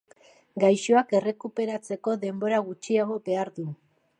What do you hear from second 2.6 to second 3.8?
gutxiago behar du.